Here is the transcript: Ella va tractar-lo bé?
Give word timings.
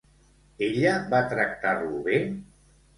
Ella 0.69 0.95
va 1.13 1.21
tractar-lo 1.37 2.05
bé? 2.13 2.21